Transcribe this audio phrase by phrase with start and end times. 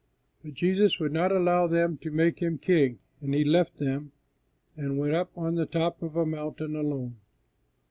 [0.43, 4.13] But Jesus would not allow them to make Him king, and He left them
[4.75, 7.17] and went up on the top of a mountain alone.